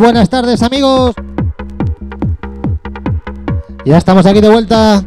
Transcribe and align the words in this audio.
Buenas 0.00 0.30
tardes 0.30 0.62
amigos. 0.62 1.14
Ya 3.84 3.98
estamos 3.98 4.24
aquí 4.24 4.40
de 4.40 4.48
vuelta. 4.48 5.04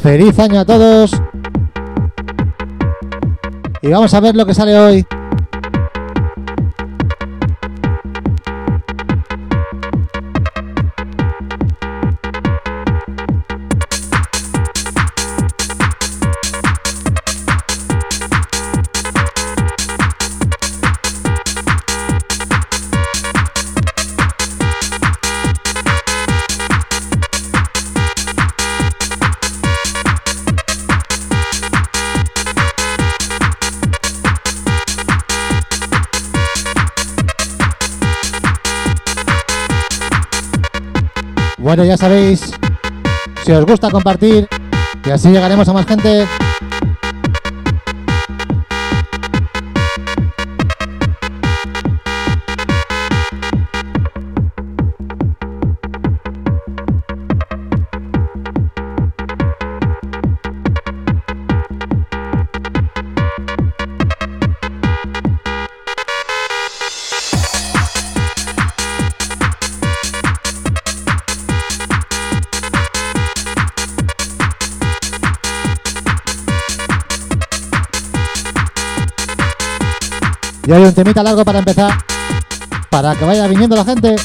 Feliz 0.00 0.38
año 0.38 0.60
a 0.60 0.64
todos. 0.64 1.10
Y 3.82 3.88
vamos 3.88 4.14
a 4.14 4.20
ver 4.20 4.36
lo 4.36 4.46
que 4.46 4.54
sale 4.54 4.78
hoy. 4.78 5.04
Bueno, 41.74 41.86
ya 41.86 41.96
sabéis, 41.96 42.52
si 43.46 43.52
os 43.52 43.64
gusta 43.64 43.88
compartir, 43.88 44.46
y 45.06 45.10
así 45.10 45.30
llegaremos 45.30 45.66
a 45.70 45.72
más 45.72 45.86
gente. 45.86 46.26
Y 80.66 80.72
hay 80.72 80.82
un 80.84 80.94
temita 80.94 81.22
largo 81.22 81.44
para 81.44 81.58
empezar, 81.58 81.92
para 82.88 83.14
que 83.16 83.24
vaya 83.24 83.46
viniendo 83.48 83.74
la 83.74 83.84
gente. 83.84 84.16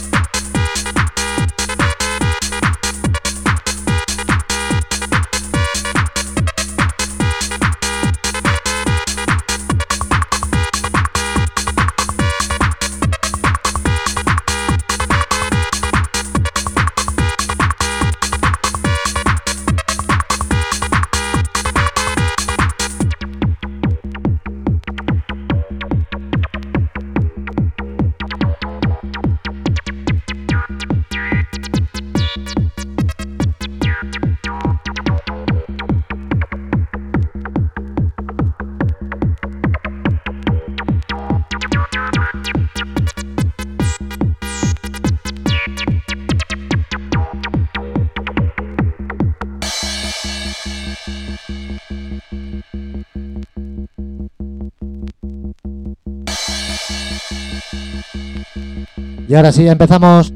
Ahora 59.37 59.51
sí, 59.51 59.67
empezamos. 59.67 60.33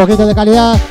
Poquito 0.00 0.26
de 0.26 0.34
calidad. 0.34 0.89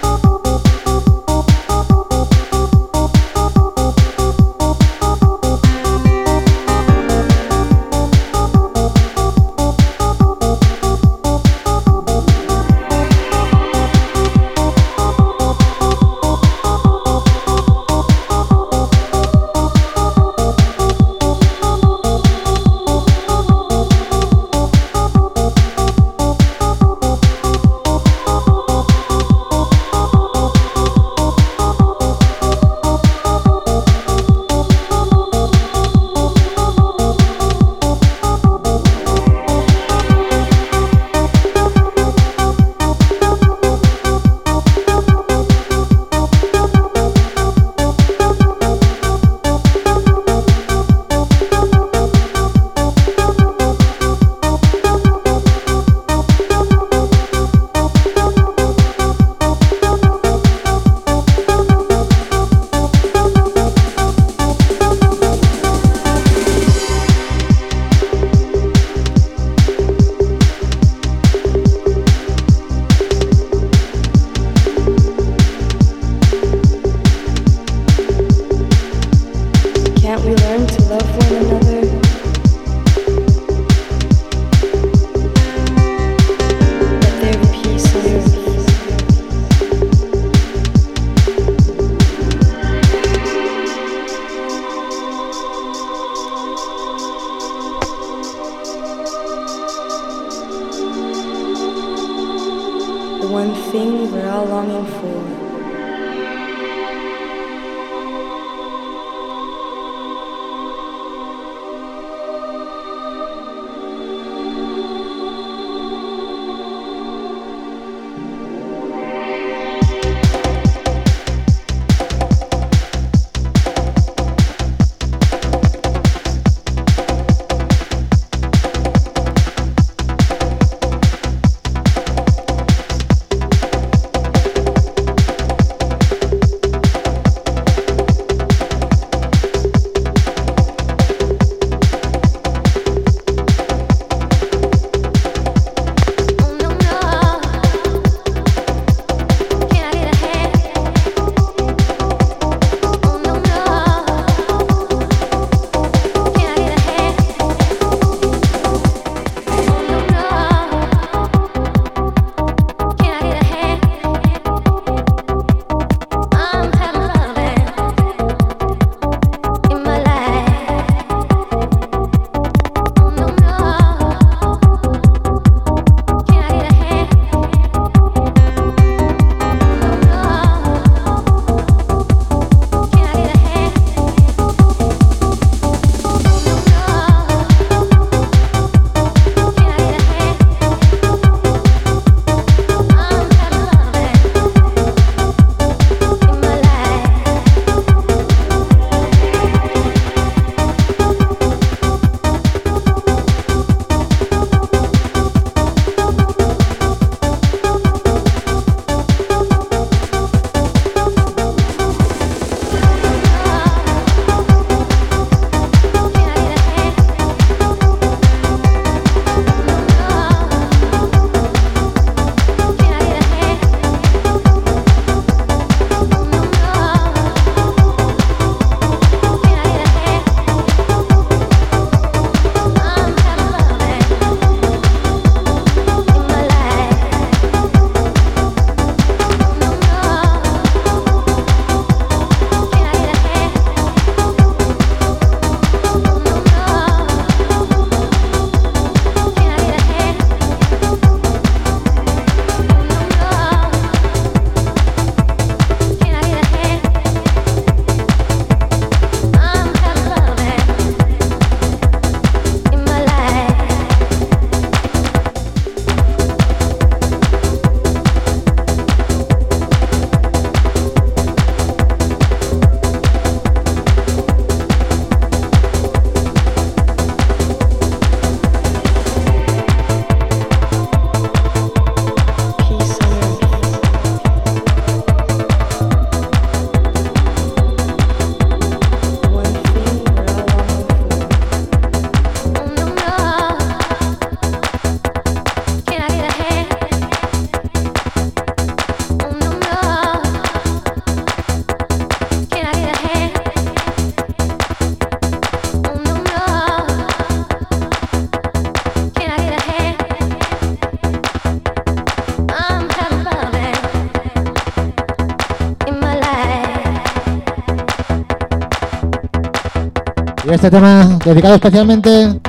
Este 320.52 320.72
tema 320.72 321.20
dedicado 321.24 321.56
especialmente 321.56 322.40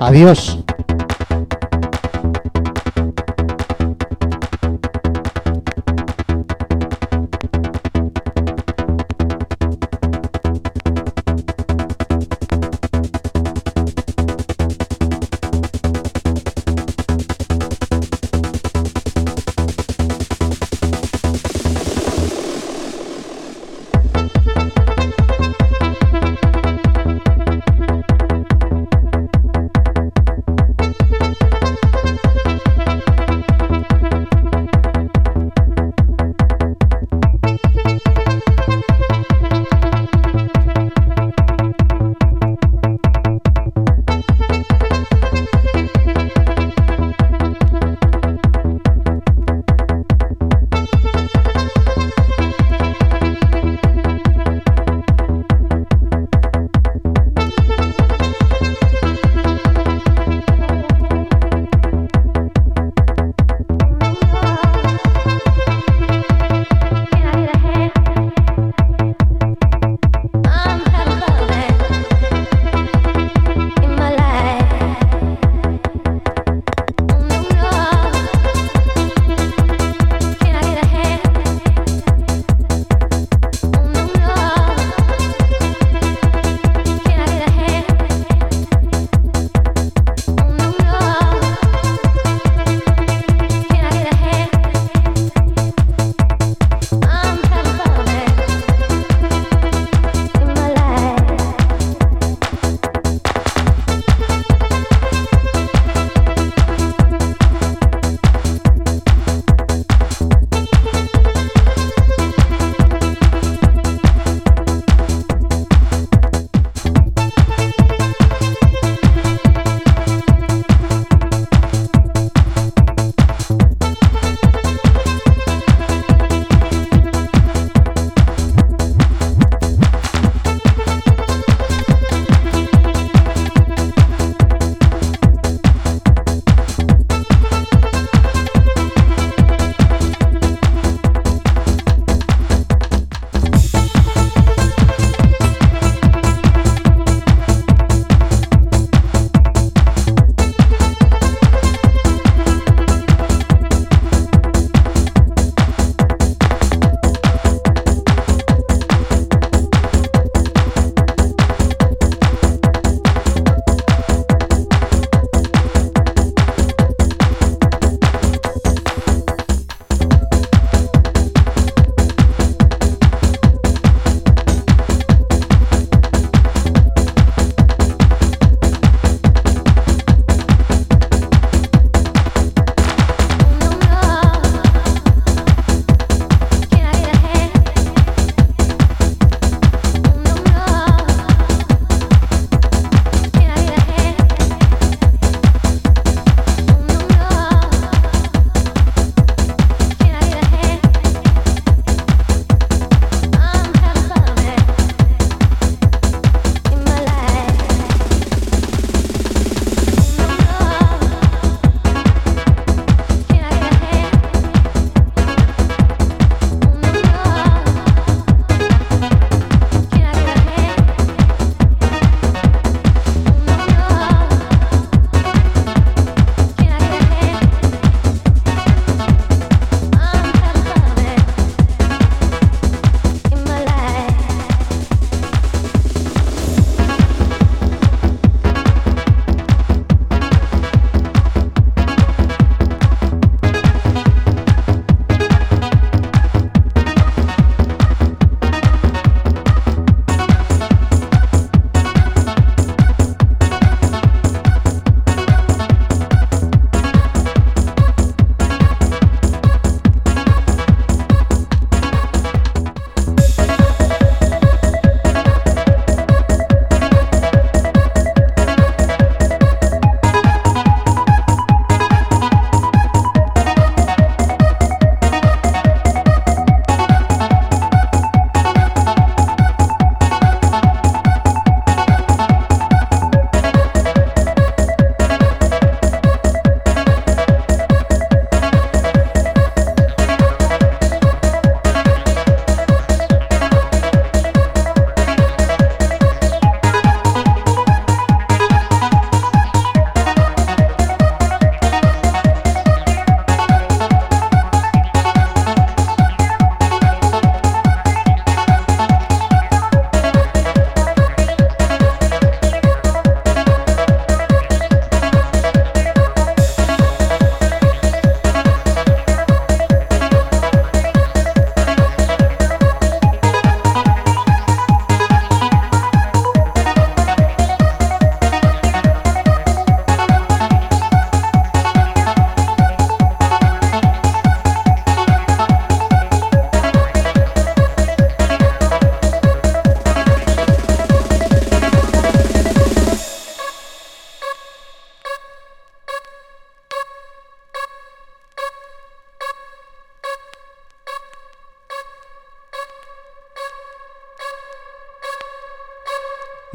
a 0.00 0.10
Dios. 0.10 0.65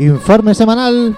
Informe 0.01 0.55
semanal. 0.55 1.15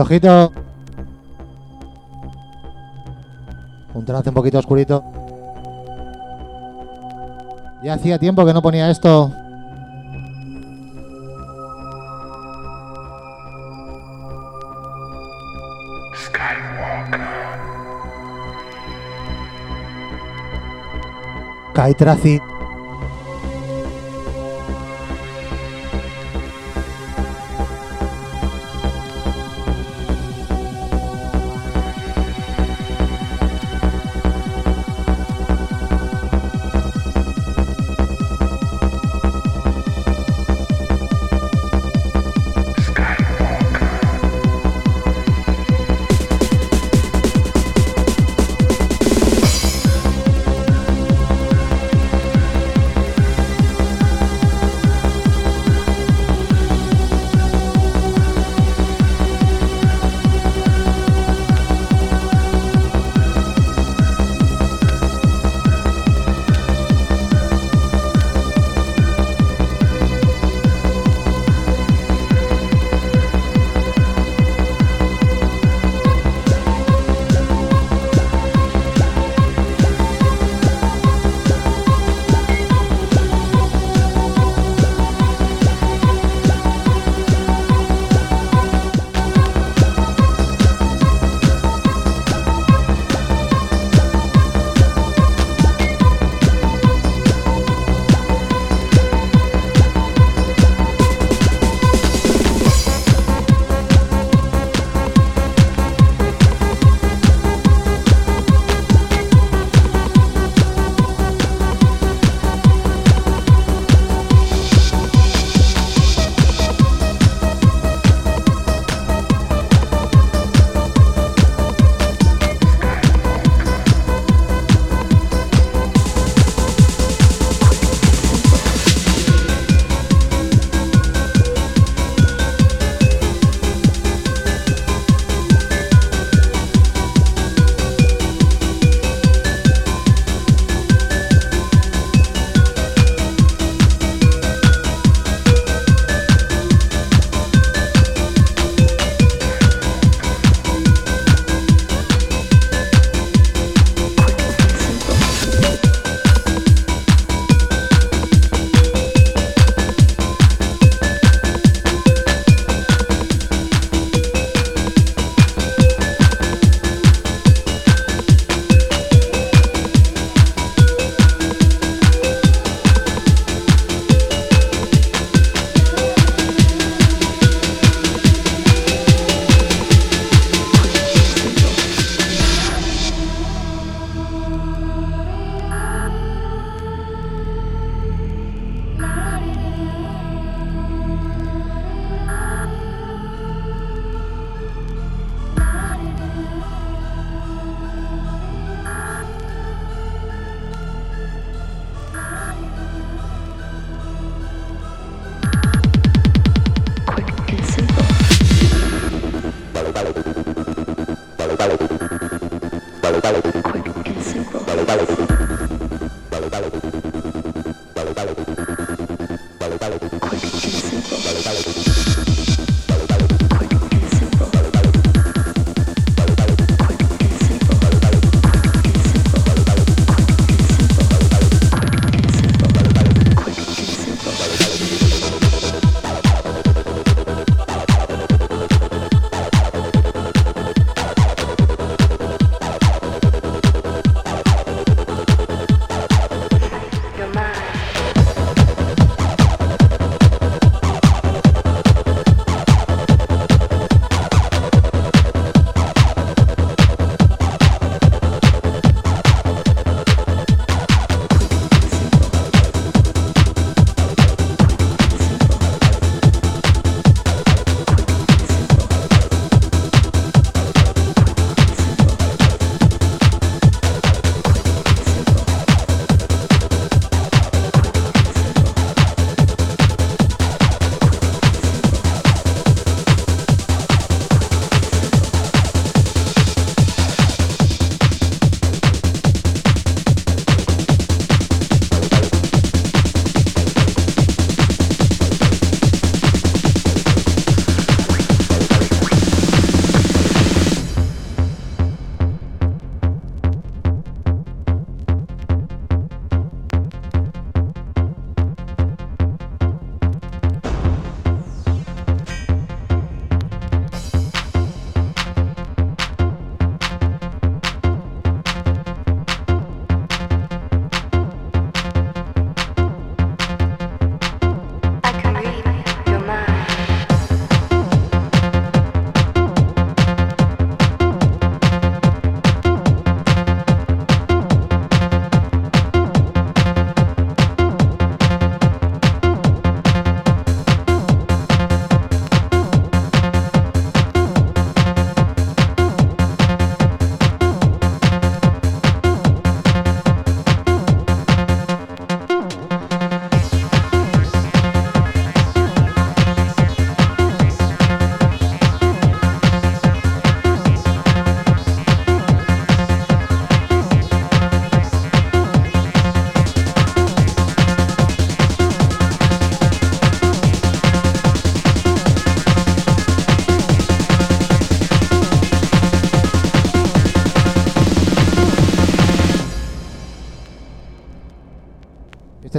Ojito. 0.00 0.52
Un 3.94 4.04
trance 4.04 4.28
un 4.28 4.34
poquito 4.34 4.58
oscurito. 4.58 5.04
Ya 7.82 7.94
hacía 7.94 8.18
tiempo 8.18 8.44
que 8.44 8.52
no 8.52 8.62
ponía 8.62 8.90
esto. 8.90 9.32
Kai 21.74 21.94
Tracid. 21.94 22.59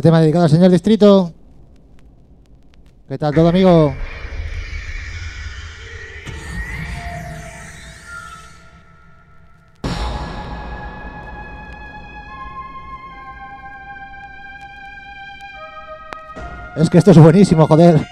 Este 0.01 0.09
tema 0.09 0.19
dedicado 0.19 0.45
al 0.45 0.49
señor 0.49 0.71
Distrito. 0.71 1.31
¿Qué 3.07 3.19
tal 3.19 3.35
todo, 3.35 3.49
amigo? 3.49 3.93
Es 16.77 16.89
que 16.89 16.97
esto 16.97 17.11
es 17.11 17.19
buenísimo, 17.19 17.67
joder. 17.67 18.03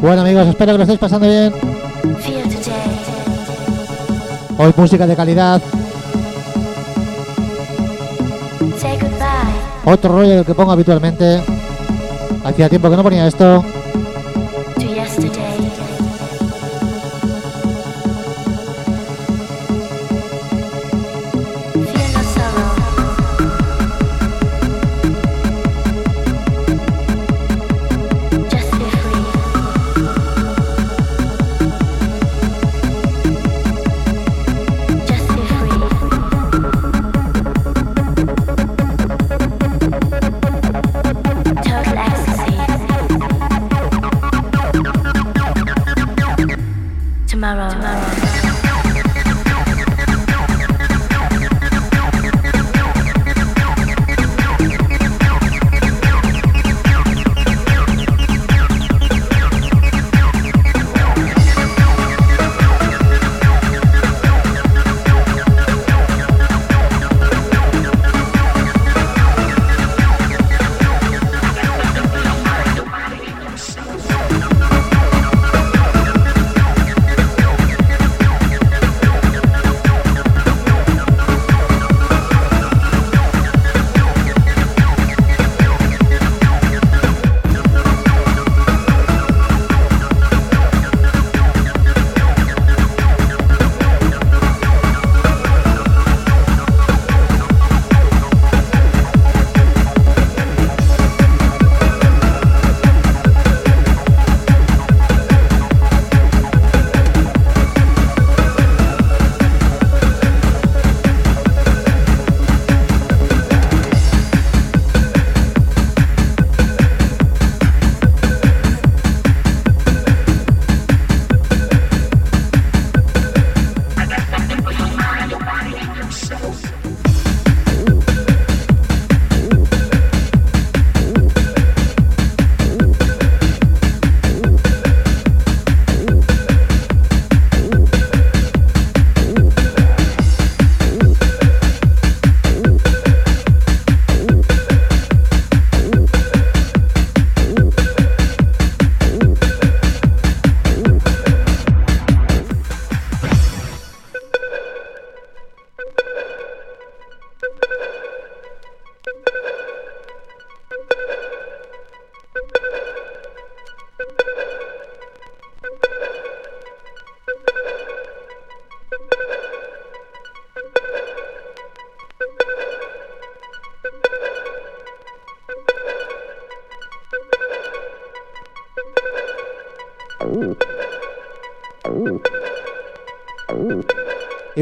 Bueno 0.00 0.22
amigos, 0.22 0.46
espero 0.46 0.72
que 0.72 0.78
lo 0.78 0.84
estéis 0.84 1.00
pasando 1.00 1.26
bien. 1.26 1.52
Hoy 4.56 4.72
música 4.76 5.06
de 5.06 5.16
calidad. 5.16 5.60
Otro 9.84 10.12
rollo 10.12 10.36
del 10.36 10.44
que 10.44 10.54
pongo 10.54 10.70
habitualmente. 10.70 11.42
Hacía 12.44 12.68
tiempo 12.68 12.88
que 12.90 12.96
no 12.96 13.02
ponía 13.02 13.26
esto. 13.26 13.64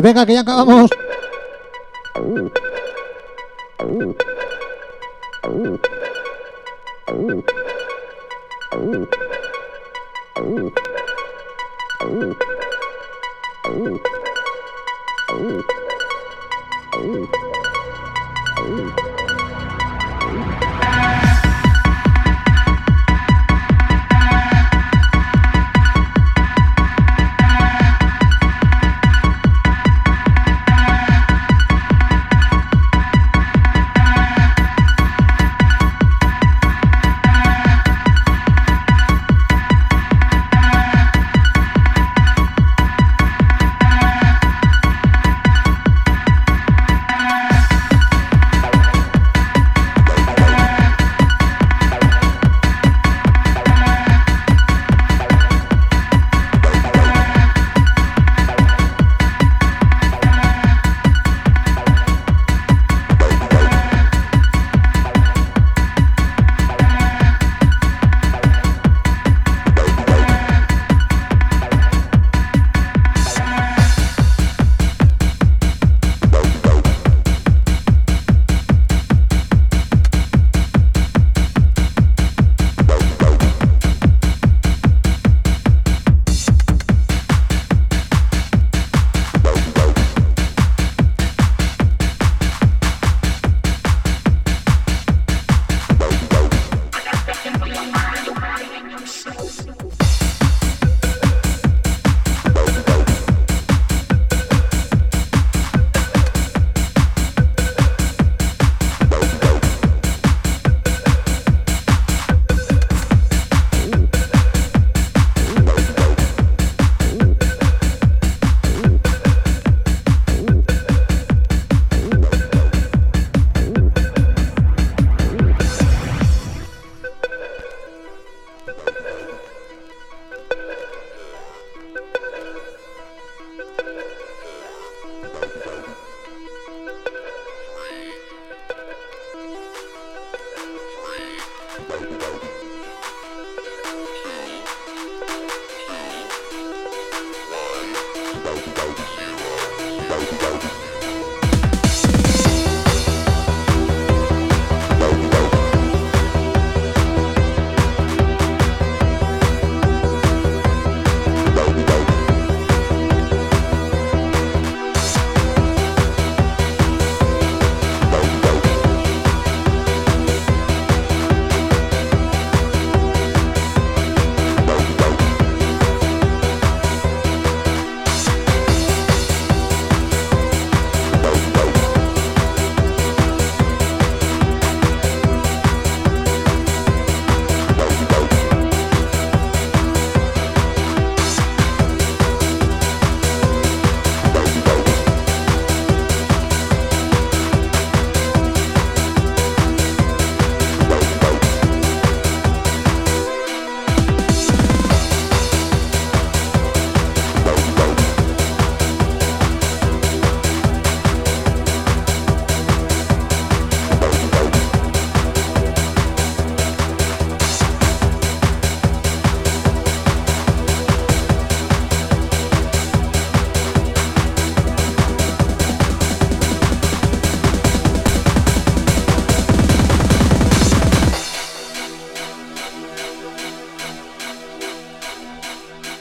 Venga, 0.06 0.24
que 0.24 0.34
ya 0.34 0.40
acabamos. 0.40 0.90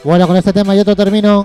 Bueno, 0.05 0.27
con 0.27 0.37
este 0.37 0.53
tema 0.53 0.75
y 0.75 0.79
otro 0.79 0.95
termino. 0.95 1.43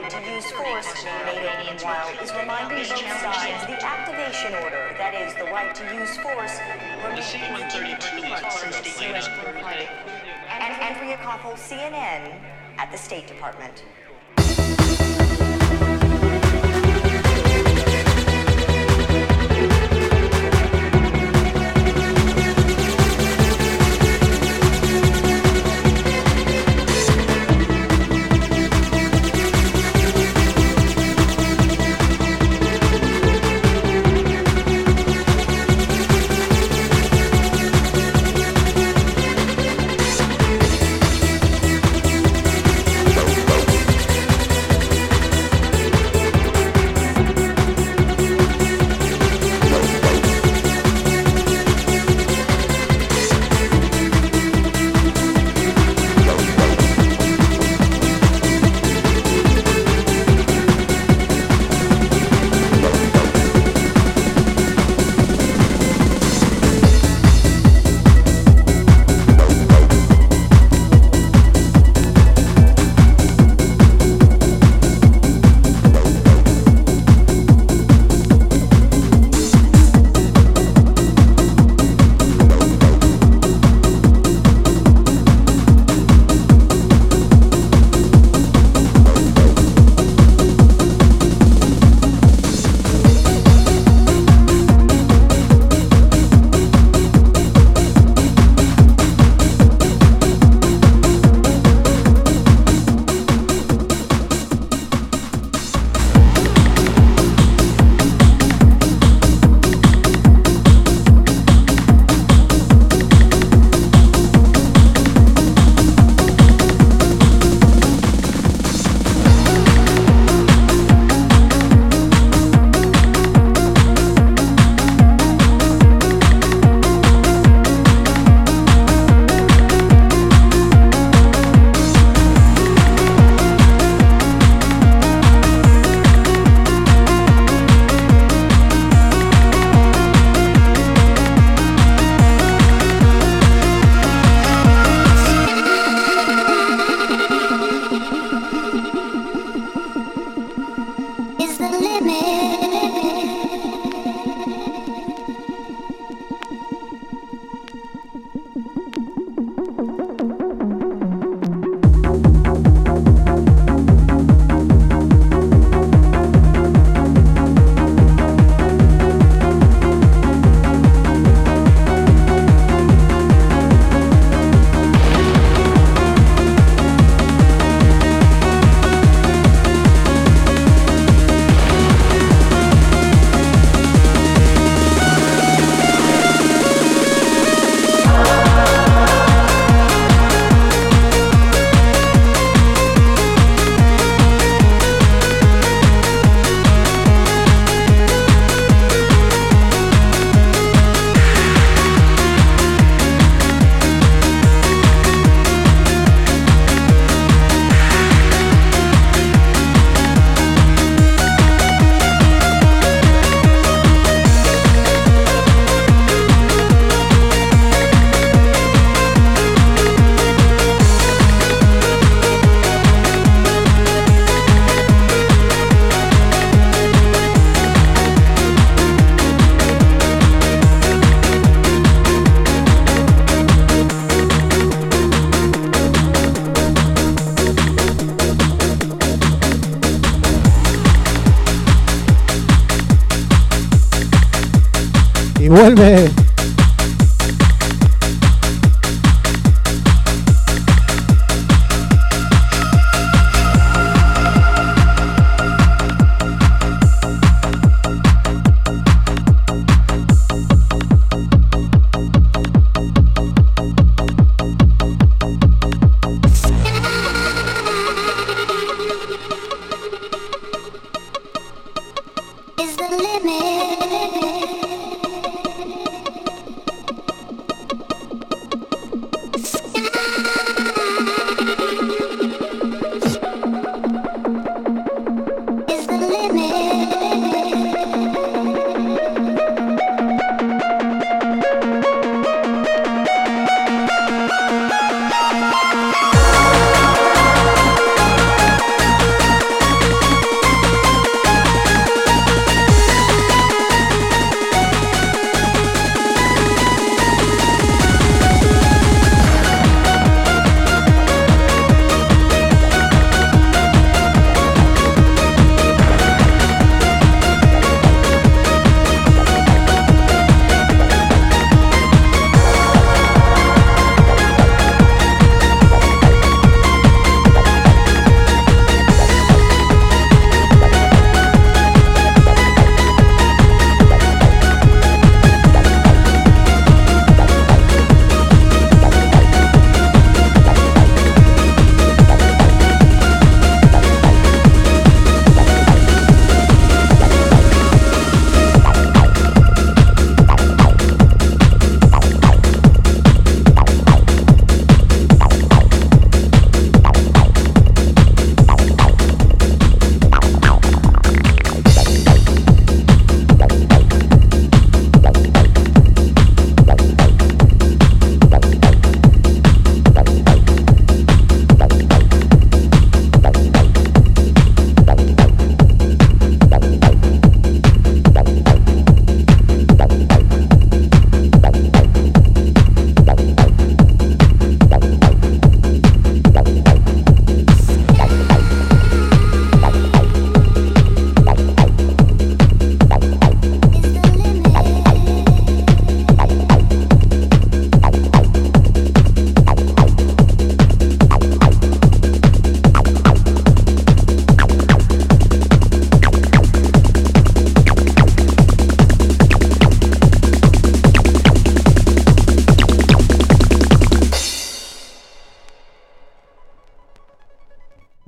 right 0.00 0.10
to 0.10 0.32
use 0.32 0.50
force 0.52 1.04
in 1.04 1.26
the 1.26 1.32
NATO, 1.32 1.64
meanwhile, 1.64 2.08
is 2.22 2.32
reminding 2.32 2.88
both 2.88 3.20
sides 3.20 3.66
the 3.66 3.78
activation 3.84 4.54
order, 4.62 4.94
that 4.98 5.14
is, 5.14 5.34
the 5.34 5.44
right 5.44 5.74
to 5.74 5.84
use 5.94 6.16
force, 6.18 6.58
remains 7.02 7.74
in 7.74 7.98
two 7.98 8.28
months 8.28 8.60
since 8.60 8.80
the 8.80 9.04
U.S. 9.08 9.28
Group 9.28 9.56
And 9.56 10.72
Andrea 10.82 11.16
Koppel, 11.18 11.54
CNN, 11.54 12.38
at 12.78 12.92
the 12.92 12.98
State 12.98 13.26
Department. 13.26 13.82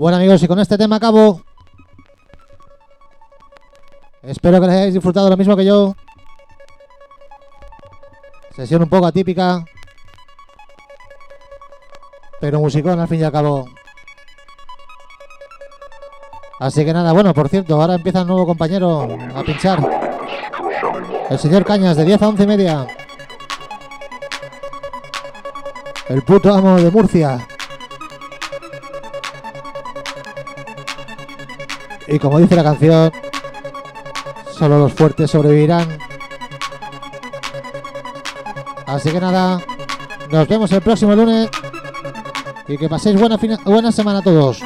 Bueno 0.00 0.16
amigos, 0.16 0.42
y 0.42 0.48
con 0.48 0.58
este 0.58 0.78
tema 0.78 0.96
acabo. 0.96 1.42
Espero 4.22 4.58
que 4.58 4.66
les 4.66 4.76
hayáis 4.76 4.94
disfrutado 4.94 5.28
lo 5.28 5.36
mismo 5.36 5.54
que 5.54 5.66
yo. 5.66 5.94
Sesión 8.56 8.80
un 8.80 8.88
poco 8.88 9.04
atípica. 9.04 9.62
Pero 12.40 12.60
musicón 12.60 12.98
al 12.98 13.08
fin 13.08 13.20
y 13.20 13.24
al 13.24 13.32
cabo. 13.32 13.66
Así 16.60 16.82
que 16.82 16.94
nada, 16.94 17.12
bueno, 17.12 17.34
por 17.34 17.50
cierto, 17.50 17.78
ahora 17.78 17.96
empieza 17.96 18.22
un 18.22 18.28
nuevo 18.28 18.46
compañero 18.46 19.06
a 19.34 19.42
pinchar. 19.42 19.86
El 21.28 21.38
señor 21.38 21.66
Cañas, 21.66 21.98
de 21.98 22.06
10 22.06 22.22
a 22.22 22.28
11 22.28 22.42
y 22.42 22.46
media. 22.46 22.86
El 26.08 26.22
puto 26.22 26.54
amo 26.54 26.76
de 26.76 26.90
Murcia. 26.90 27.46
Y 32.10 32.18
como 32.18 32.40
dice 32.40 32.56
la 32.56 32.64
canción, 32.64 33.12
solo 34.50 34.80
los 34.80 34.92
fuertes 34.92 35.30
sobrevivirán. 35.30 35.96
Así 38.84 39.10
que 39.10 39.20
nada, 39.20 39.60
nos 40.28 40.48
vemos 40.48 40.72
el 40.72 40.80
próximo 40.82 41.14
lunes 41.14 41.48
y 42.66 42.76
que 42.76 42.88
paséis 42.88 43.18
buena, 43.18 43.38
buena 43.64 43.92
semana 43.92 44.18
a 44.18 44.22
todos. 44.22 44.60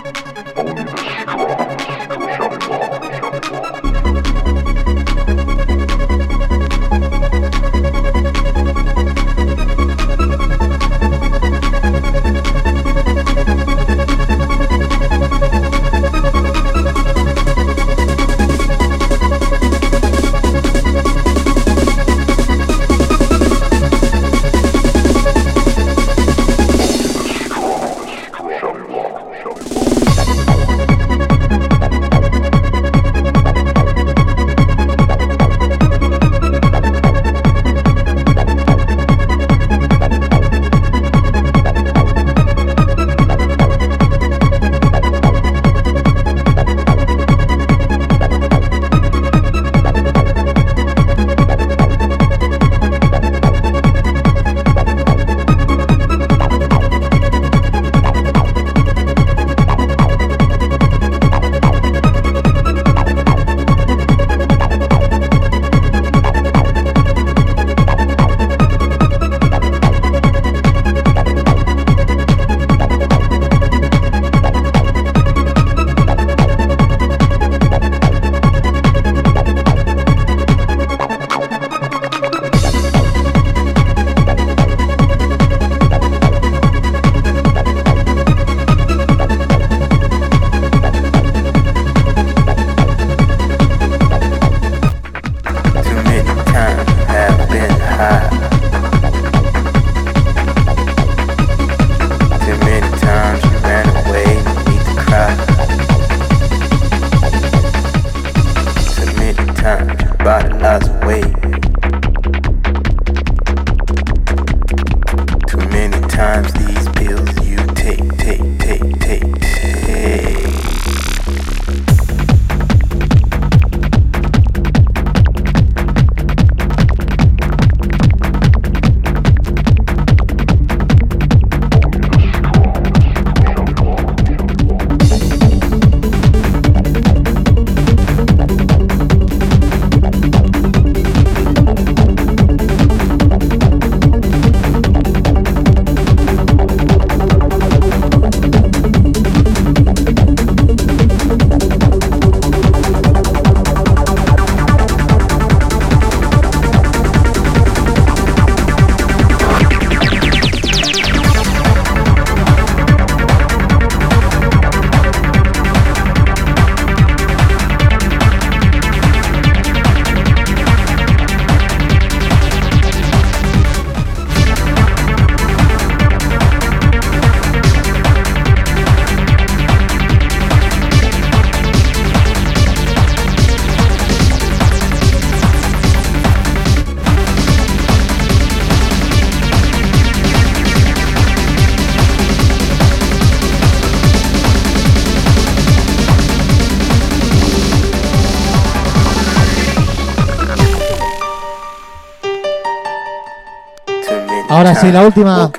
Sí, 204.85 204.93
la 204.93 205.03
última. 205.03 205.51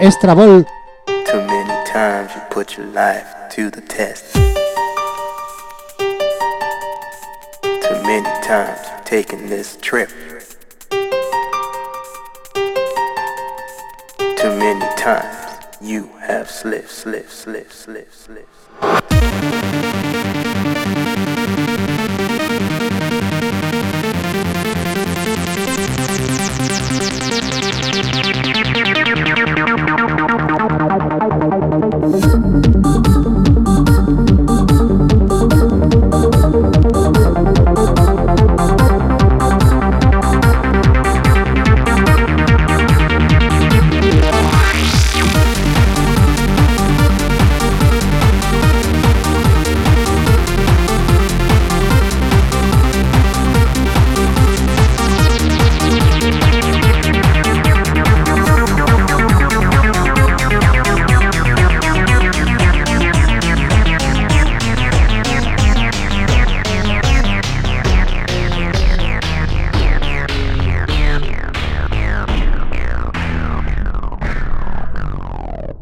Extra 0.00 0.34
Ball. 0.34 0.64
Too 1.06 1.40
many 1.46 1.84
times 1.84 2.30
you 2.34 2.40
put 2.50 2.76
your 2.76 2.86
life 2.86 3.26
to 3.50 3.70
the 3.70 3.80
test. 3.80 4.34
Too 7.62 8.02
many 8.02 8.28
times 8.42 8.78
taking 9.04 9.48
this 9.48 9.76
trip. 9.80 10.10
Too 14.36 14.54
many 14.56 14.86
times 14.96 15.66
you 15.80 16.08
have 16.26 16.48
slipped, 16.50 16.90
slipped, 16.90 17.32
slipped, 17.32 17.72
slipped, 17.72 18.14
slipped. 18.14 19.67